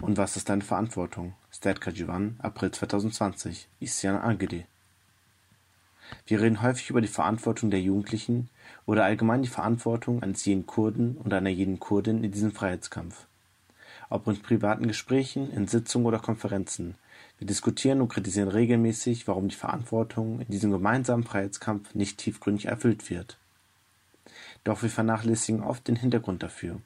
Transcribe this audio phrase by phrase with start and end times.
[0.00, 1.34] Und was ist deine Verantwortung?
[1.50, 3.68] Stedka Jivan, April 2020.
[3.80, 4.64] Isyan Agede.
[6.26, 8.48] Wir reden häufig über die Verantwortung der Jugendlichen
[8.86, 13.26] oder allgemein die Verantwortung eines jeden Kurden und einer jeden Kurdin in diesem Freiheitskampf.
[14.08, 16.94] Ob in privaten Gesprächen, in Sitzungen oder Konferenzen.
[17.38, 23.10] Wir diskutieren und kritisieren regelmäßig, warum die Verantwortung in diesem gemeinsamen Freiheitskampf nicht tiefgründig erfüllt
[23.10, 23.36] wird.
[24.62, 26.80] Doch wir vernachlässigen oft den Hintergrund dafür.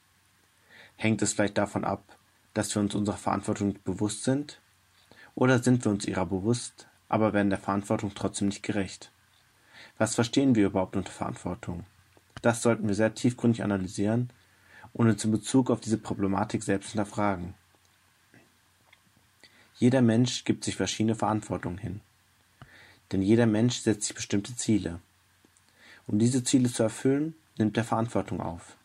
[0.96, 2.02] Hängt es vielleicht davon ab,
[2.54, 4.60] dass wir uns unserer Verantwortung bewusst sind?
[5.34, 9.10] Oder sind wir uns ihrer bewusst, aber werden der Verantwortung trotzdem nicht gerecht?
[9.98, 11.84] Was verstehen wir überhaupt unter Verantwortung?
[12.42, 14.30] Das sollten wir sehr tiefgründig analysieren
[14.92, 17.54] und uns in Bezug auf diese Problematik selbst hinterfragen.
[19.76, 22.00] Jeder Mensch gibt sich verschiedene Verantwortungen hin.
[23.10, 25.00] Denn jeder Mensch setzt sich bestimmte Ziele.
[26.06, 28.76] Um diese Ziele zu erfüllen, nimmt er Verantwortung auf.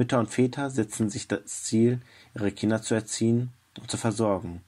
[0.00, 2.00] Mütter und Väter setzen sich das Ziel,
[2.34, 4.62] ihre Kinder zu erziehen und zu versorgen.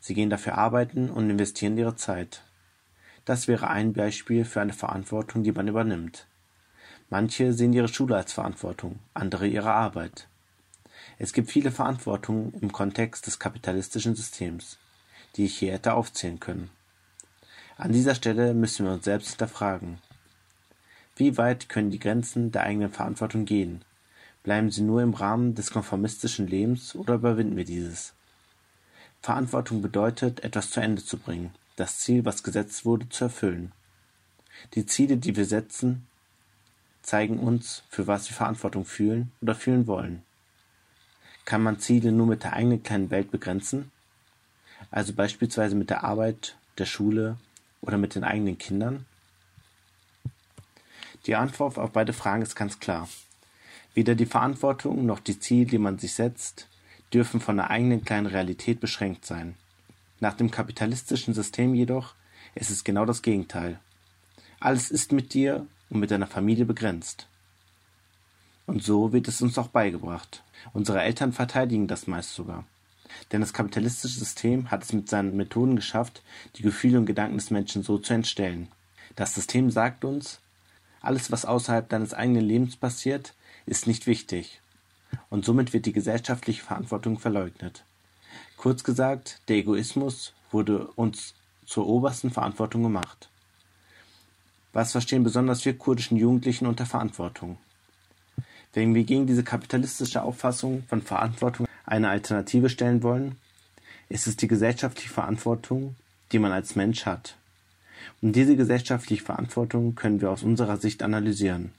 [0.00, 2.40] Sie gehen dafür arbeiten und investieren ihre Zeit.
[3.26, 6.26] Das wäre ein Beispiel für eine Verantwortung, die man übernimmt.
[7.10, 10.28] Manche sehen ihre Schule als Verantwortung, andere ihre Arbeit.
[11.18, 14.78] Es gibt viele Verantwortungen im Kontext des kapitalistischen Systems,
[15.36, 16.70] die ich hier hätte aufzählen können.
[17.76, 19.98] An dieser Stelle müssen wir uns selbst hinterfragen.
[21.16, 23.84] Wie weit können die Grenzen der eigenen Verantwortung gehen?
[24.50, 28.14] Bleiben sie nur im Rahmen des konformistischen Lebens oder überwinden wir dieses?
[29.22, 33.70] Verantwortung bedeutet, etwas zu Ende zu bringen, das Ziel, was gesetzt wurde, zu erfüllen.
[34.74, 36.04] Die Ziele, die wir setzen,
[37.00, 40.24] zeigen uns, für was wir Verantwortung fühlen oder fühlen wollen.
[41.44, 43.92] Kann man Ziele nur mit der eigenen kleinen Welt begrenzen?
[44.90, 47.36] Also beispielsweise mit der Arbeit, der Schule
[47.82, 49.06] oder mit den eigenen Kindern?
[51.26, 53.08] Die Antwort auf beide Fragen ist ganz klar.
[53.94, 56.68] Weder die Verantwortung noch die Ziele, die man sich setzt,
[57.12, 59.56] dürfen von der eigenen kleinen Realität beschränkt sein.
[60.20, 62.14] Nach dem kapitalistischen System jedoch
[62.54, 63.80] ist es genau das Gegenteil.
[64.60, 67.26] Alles ist mit dir und mit deiner Familie begrenzt.
[68.66, 70.44] Und so wird es uns auch beigebracht.
[70.72, 72.64] Unsere Eltern verteidigen das meist sogar.
[73.32, 76.22] Denn das kapitalistische System hat es mit seinen Methoden geschafft,
[76.56, 78.68] die Gefühle und Gedanken des Menschen so zu entstellen.
[79.16, 80.40] Das System sagt uns,
[81.00, 83.34] alles, was außerhalb deines eigenen Lebens passiert,
[83.66, 84.60] ist nicht wichtig.
[85.28, 87.84] Und somit wird die gesellschaftliche Verantwortung verleugnet.
[88.56, 91.34] Kurz gesagt, der Egoismus wurde uns
[91.66, 93.28] zur obersten Verantwortung gemacht.
[94.72, 97.58] Was verstehen besonders wir kurdischen Jugendlichen unter Verantwortung?
[98.72, 103.36] Wenn wir gegen diese kapitalistische Auffassung von Verantwortung eine Alternative stellen wollen,
[104.08, 105.96] ist es die gesellschaftliche Verantwortung,
[106.30, 107.36] die man als Mensch hat.
[108.22, 111.72] Und diese gesellschaftliche Verantwortung können wir aus unserer Sicht analysieren.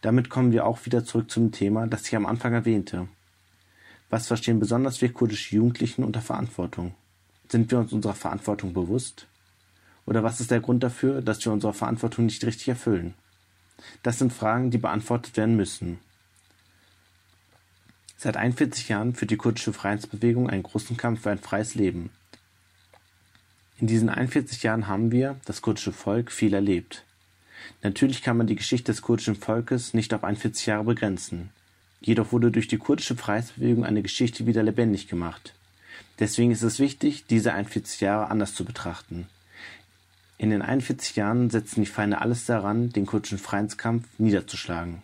[0.00, 3.08] Damit kommen wir auch wieder zurück zum Thema, das ich am Anfang erwähnte.
[4.08, 6.94] Was verstehen besonders wir kurdische Jugendlichen unter Verantwortung?
[7.48, 9.26] Sind wir uns unserer Verantwortung bewusst?
[10.06, 13.14] Oder was ist der Grund dafür, dass wir unsere Verantwortung nicht richtig erfüllen?
[14.02, 15.98] Das sind Fragen, die beantwortet werden müssen.
[18.16, 22.10] Seit 41 Jahren führt die kurdische Freiheitsbewegung einen großen Kampf für ein freies Leben.
[23.80, 27.02] In diesen 41 Jahren haben wir, das kurdische Volk, viel erlebt.
[27.82, 31.48] Natürlich kann man die Geschichte des kurdischen Volkes nicht auf 41 Jahre begrenzen.
[32.02, 35.54] Jedoch wurde durch die kurdische Freiheitsbewegung eine Geschichte wieder lebendig gemacht.
[36.18, 39.26] Deswegen ist es wichtig, diese 41 Jahre anders zu betrachten.
[40.36, 45.00] In den 41 Jahren setzten die Feinde alles daran, den kurdischen Freiheitskampf niederzuschlagen.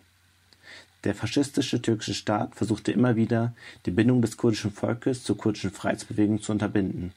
[1.03, 3.55] Der faschistische türkische Staat versuchte immer wieder,
[3.87, 7.13] die Bindung des kurdischen Volkes zur kurdischen Freiheitsbewegung zu unterbinden.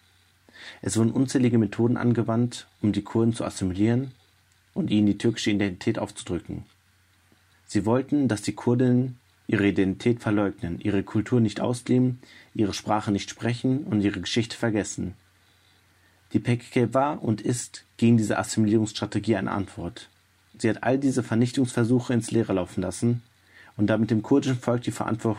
[0.83, 4.13] Es wurden unzählige Methoden angewandt, um die Kurden zu assimilieren
[4.75, 6.65] und ihnen die türkische Identität aufzudrücken.
[7.67, 12.21] Sie wollten, dass die Kurdinnen ihre Identität verleugnen, ihre Kultur nicht ausleben,
[12.55, 15.15] ihre Sprache nicht sprechen und ihre Geschichte vergessen.
[16.33, 20.09] Die PKK war und ist gegen diese Assimilierungsstrategie eine Antwort.
[20.57, 23.23] Sie hat all diese Vernichtungsversuche ins Leere laufen lassen
[23.77, 25.39] und damit dem kurdischen Volk die, Verantwort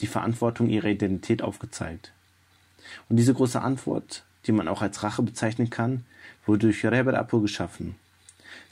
[0.00, 2.12] die Verantwortung ihrer Identität aufgezeigt.
[3.08, 6.04] Und diese große Antwort, die man auch als Rache bezeichnen kann,
[6.46, 7.94] wurde durch Reber Apo geschaffen.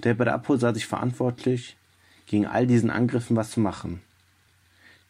[0.04, 1.76] Reber Apo sah sich verantwortlich,
[2.26, 4.00] gegen all diesen Angriffen was zu machen.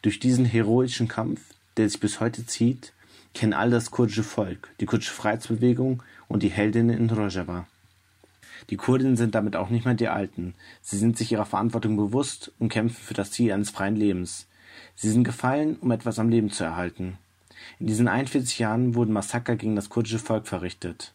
[0.01, 1.41] Durch diesen heroischen Kampf,
[1.77, 2.93] der sich bis heute zieht,
[3.33, 7.67] kennen all das kurdische Volk, die kurdische Freiheitsbewegung und die Heldinnen in Rojava.
[8.69, 10.53] Die Kurdinnen sind damit auch nicht mehr die Alten.
[10.81, 14.47] Sie sind sich ihrer Verantwortung bewusst und kämpfen für das Ziel eines freien Lebens.
[14.95, 17.17] Sie sind gefallen, um etwas am Leben zu erhalten.
[17.79, 21.13] In diesen 41 Jahren wurden Massaker gegen das kurdische Volk verrichtet.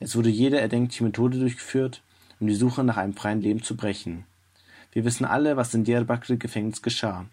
[0.00, 2.02] Es wurde jede erdenkliche Methode durchgeführt,
[2.40, 4.24] um die Suche nach einem freien Leben zu brechen.
[4.92, 7.26] Wir wissen alle, was in Diyarbakir Gefängnis geschah.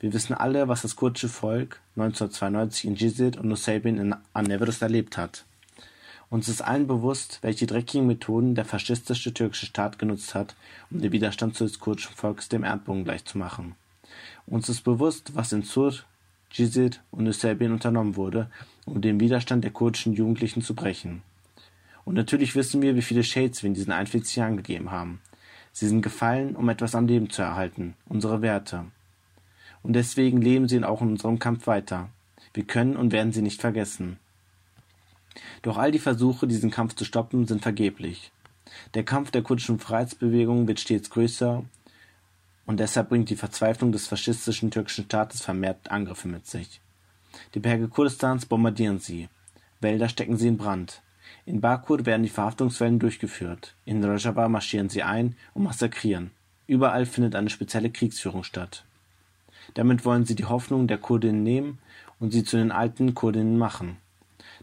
[0.00, 5.16] Wir wissen alle, was das kurdische Volk 1992 in Jizid und Nusaybin in Anevrus erlebt
[5.16, 5.44] hat.
[6.30, 10.56] Uns ist allen bewusst, welche dreckigen Methoden der faschistische türkische Staat genutzt hat,
[10.90, 13.74] um den Widerstand des kurdischen Volkes dem Erdbogen gleichzumachen.
[14.46, 15.92] Uns ist bewusst, was in Sur,
[16.52, 18.50] Jizid und Nusaybin unternommen wurde,
[18.84, 21.22] um den Widerstand der kurdischen Jugendlichen zu brechen.
[22.04, 25.20] Und natürlich wissen wir, wie viele Shades wir in diesen 41 Jahren gegeben haben.
[25.72, 28.86] Sie sind gefallen, um etwas am Leben zu erhalten, unsere Werte
[29.82, 32.08] und deswegen leben sie auch in unserem Kampf weiter.
[32.54, 34.18] Wir können und werden sie nicht vergessen.
[35.62, 38.30] Doch all die Versuche, diesen Kampf zu stoppen, sind vergeblich.
[38.94, 41.64] Der Kampf der kurdischen Freiheitsbewegung wird stets größer
[42.72, 46.80] und deshalb bringt die Verzweiflung des faschistischen türkischen Staates vermehrt Angriffe mit sich.
[47.54, 49.28] Die Berge Kurdistans bombardieren sie.
[49.82, 51.02] Wälder stecken sie in Brand.
[51.44, 53.74] In Bakur werden die Verhaftungswellen durchgeführt.
[53.84, 56.30] In Rojava marschieren sie ein und massakrieren.
[56.66, 58.86] Überall findet eine spezielle Kriegsführung statt.
[59.74, 61.78] Damit wollen sie die Hoffnung der Kurdinnen nehmen
[62.20, 63.98] und sie zu den alten Kurdinnen machen.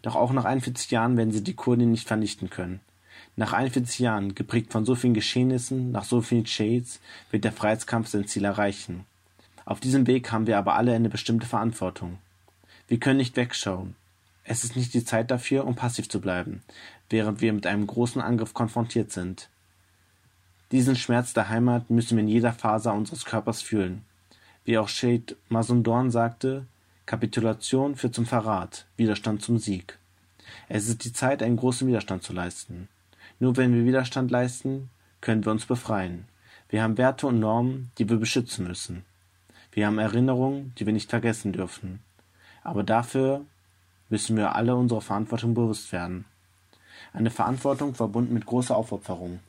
[0.01, 2.79] Doch auch nach 41 Jahren werden sie die Kurdinnen nicht vernichten können.
[3.39, 6.99] Nach 41 Jahren, geprägt von so vielen Geschehnissen, nach so vielen Shades,
[7.31, 9.05] wird der Freiheitskampf sein Ziel erreichen.
[9.63, 12.17] Auf diesem Weg haben wir aber alle eine bestimmte Verantwortung.
[12.89, 13.95] Wir können nicht wegschauen.
[14.43, 16.63] Es ist nicht die Zeit dafür, um passiv zu bleiben,
[17.09, 19.47] während wir mit einem großen Angriff konfrontiert sind.
[20.73, 24.03] Diesen Schmerz der Heimat müssen wir in jeder Faser unseres Körpers fühlen.
[24.65, 26.65] Wie auch Sheikh Masundorn sagte,
[27.05, 29.97] Kapitulation führt zum Verrat, Widerstand zum Sieg.
[30.67, 32.89] Es ist die Zeit, einen großen Widerstand zu leisten.
[33.39, 34.89] Nur wenn wir Widerstand leisten,
[35.21, 36.25] können wir uns befreien.
[36.69, 39.05] Wir haben Werte und Normen, die wir beschützen müssen.
[39.71, 42.01] Wir haben Erinnerungen, die wir nicht vergessen dürfen.
[42.63, 43.45] Aber dafür
[44.09, 46.25] müssen wir alle unserer Verantwortung bewusst werden.
[47.13, 49.39] Eine Verantwortung verbunden mit großer Aufopferung.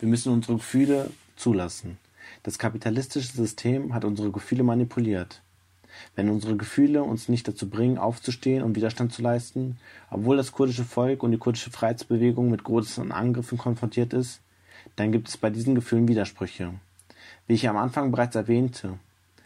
[0.00, 1.98] Wir müssen unsere Gefühle zulassen.
[2.42, 5.40] Das kapitalistische System hat unsere Gefühle manipuliert.
[6.16, 9.78] Wenn unsere Gefühle uns nicht dazu bringen, aufzustehen und Widerstand zu leisten,
[10.10, 14.40] obwohl das kurdische Volk und die kurdische Freiheitsbewegung mit großen Angriffen konfrontiert ist,
[14.96, 16.74] dann gibt es bei diesen Gefühlen Widersprüche.
[17.46, 18.98] Wie ich am Anfang bereits erwähnte,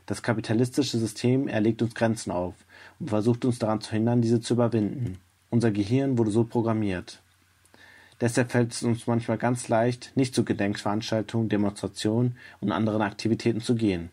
[0.06, 2.55] das kapitalistische System erlegt uns Grenzen auf
[2.99, 5.19] und versucht uns daran zu hindern, diese zu überwinden.
[5.50, 7.21] Unser Gehirn wurde so programmiert.
[8.21, 13.75] Deshalb fällt es uns manchmal ganz leicht, nicht zu Gedenkveranstaltungen, Demonstrationen und anderen Aktivitäten zu
[13.75, 14.11] gehen.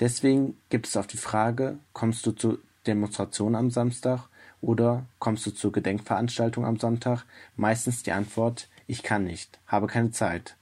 [0.00, 4.28] Deswegen gibt es auf die Frage, kommst du zur Demonstration am Samstag
[4.60, 7.24] oder kommst du zur Gedenkveranstaltung am Sonntag,
[7.56, 10.56] meistens die Antwort, ich kann nicht, habe keine Zeit.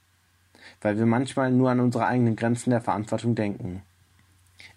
[0.81, 3.83] Weil wir manchmal nur an unsere eigenen Grenzen der Verantwortung denken.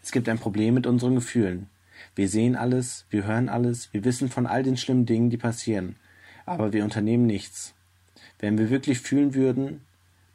[0.02, 1.68] Es gibt ein Problem mit unseren Gefühlen.
[2.14, 5.96] Wir sehen alles, wir hören alles, wir wissen von all den schlimmen Dingen, die passieren,
[6.44, 7.74] aber wir unternehmen nichts.
[8.38, 9.82] Wenn wir wirklich fühlen würden,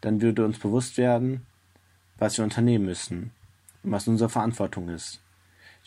[0.02, 1.46] dann würde uns bewusst werden,
[2.18, 3.32] was wir unternehmen müssen
[3.86, 5.22] und was unsere Verantwortung ist.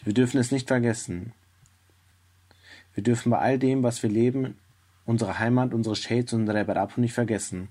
[0.05, 1.33] Wir dürfen es nicht vergessen.
[2.95, 4.57] Wir dürfen bei all dem, was wir leben,
[5.05, 7.69] unsere Heimat, unsere Shades und unsere Barapu nicht vergessen.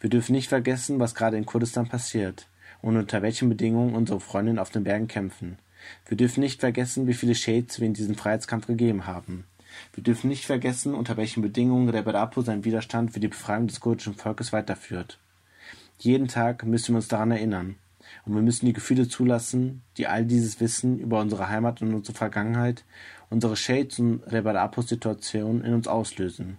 [0.00, 2.46] Wir dürfen nicht vergessen, was gerade in Kurdistan passiert
[2.82, 5.58] und unter welchen Bedingungen unsere Freundinnen auf den Bergen kämpfen.
[6.06, 9.44] Wir dürfen nicht vergessen, wie viele Shades wir in diesem Freiheitskampf gegeben haben.
[9.92, 13.80] Wir dürfen nicht vergessen, unter welchen Bedingungen Rebbe Apo seinen Widerstand für die Befreiung des
[13.80, 15.18] kurdischen Volkes weiterführt.
[15.98, 17.76] Jeden Tag müssen wir uns daran erinnern.
[18.24, 22.16] Und wir müssen die Gefühle zulassen, die all dieses Wissen über unsere Heimat und unsere
[22.16, 22.84] Vergangenheit,
[23.30, 26.58] unsere Shades und Rebbe Apos Situation in uns auslösen.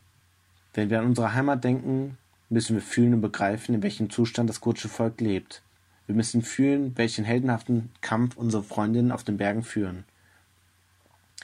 [0.74, 2.18] Wenn wir an unsere Heimat denken,
[2.50, 5.62] müssen wir fühlen und begreifen, in welchem Zustand das kurdische Volk lebt.
[6.06, 10.04] Wir müssen fühlen, welchen heldenhaften Kampf unsere Freundinnen auf den Bergen führen.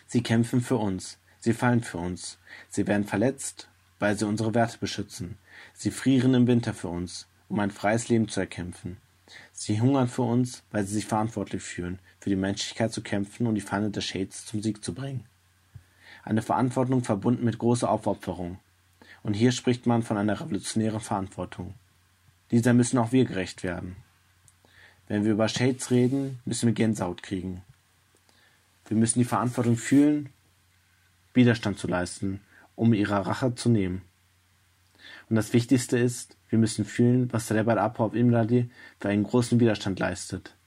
[0.07, 1.17] Sie kämpfen für uns.
[1.39, 2.37] Sie fallen für uns.
[2.69, 5.37] Sie werden verletzt, weil sie unsere Werte beschützen.
[5.73, 8.97] Sie frieren im Winter für uns, um ein freies Leben zu erkämpfen.
[9.51, 13.55] Sie hungern für uns, weil sie sich verantwortlich fühlen, für die Menschlichkeit zu kämpfen und
[13.55, 15.25] die Feinde des Shades zum Sieg zu bringen.
[16.23, 18.59] Eine Verantwortung verbunden mit großer Aufopferung.
[19.23, 21.73] Und hier spricht man von einer revolutionären Verantwortung.
[22.51, 23.95] Dieser müssen auch wir gerecht werden.
[25.07, 27.61] Wenn wir über Shades reden, müssen wir Gänsehaut kriegen.
[28.87, 30.29] Wir müssen die Verantwortung fühlen
[31.33, 32.41] Widerstand zu leisten,
[32.75, 34.01] um ihre Rache zu nehmen.
[35.31, 38.69] Und das Wichtigste ist, wir müssen fühlen, was Rebbe Apop Imrali
[38.99, 40.57] für einen großen Widerstand leistet.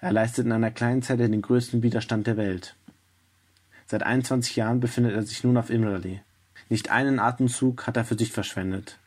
[0.00, 2.76] Er leistet in einer kleinen Zeit den größten Widerstand der Welt.
[3.84, 6.20] Seit 21 Jahren befindet er sich nun auf Imrali.
[6.68, 9.00] Nicht einen Atemzug hat er für sich verschwendet.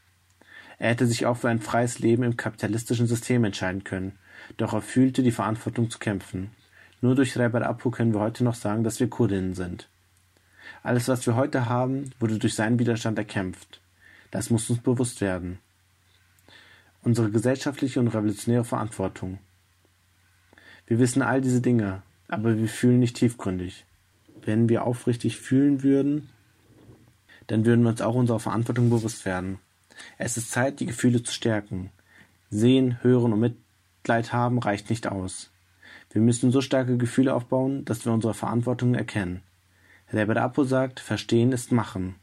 [0.79, 4.19] Er hätte sich auch für ein freies Leben im kapitalistischen System entscheiden können,
[4.57, 6.51] doch er fühlte die Verantwortung zu kämpfen.
[6.99, 9.87] Nur durch Rebbe Apu können wir heute noch sagen, dass wir Kurdinnen sind.
[10.83, 13.79] Alles, was wir heute haben, wurde durch seinen Widerstand erkämpft.
[14.31, 15.59] Das muss uns bewusst werden.
[17.01, 19.39] Unsere gesellschaftliche und revolutionäre Verantwortung.
[20.85, 23.85] Wir wissen all diese Dinge, aber wir fühlen nicht tiefgründig.
[24.41, 26.29] Wenn wir aufrichtig fühlen würden,
[27.47, 29.59] dann würden wir uns auch unserer Verantwortung bewusst werden.
[30.17, 31.91] Es ist Zeit, die Gefühle zu stärken.
[32.49, 35.51] Sehen, hören und Mitleid haben reicht nicht aus.
[36.11, 39.41] Wir müssen so starke Gefühle aufbauen, dass wir unsere Verantwortung erkennen.
[40.11, 42.15] Der Apo sagt, verstehen ist machen.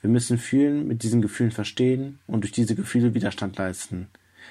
[0.00, 4.08] Wir müssen fühlen, mit diesen Gefühlen verstehen und durch diese Gefühle Widerstand leisten.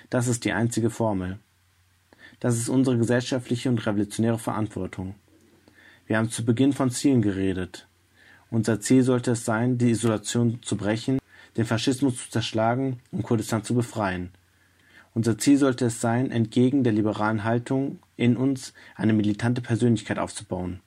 [0.10, 1.40] Das ist die einzige Formel.
[2.40, 5.16] Das ist unsere gesellschaftliche und revolutionäre Verantwortung.
[6.06, 7.88] Wir haben zu Beginn von Zielen geredet.
[8.52, 11.20] Unser Ziel sollte es sein, die Isolation zu brechen,
[11.58, 14.32] den Faschismus zu zerschlagen und Kurdistan zu befreien.
[15.14, 20.80] Unser Ziel sollte es sein, entgegen der liberalen Haltung in uns eine militante Persönlichkeit aufzubauen.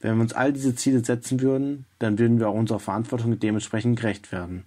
[0.00, 3.98] Wenn wir uns all diese Ziele setzen würden, dann würden wir auch unserer Verantwortung dementsprechend
[3.98, 4.64] gerecht werden.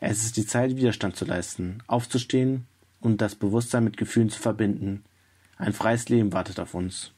[0.00, 2.66] Es ist die Zeit, Widerstand zu leisten, aufzustehen
[3.00, 5.04] und das Bewusstsein mit Gefühlen zu verbinden.
[5.56, 7.12] Ein freies Leben wartet auf uns.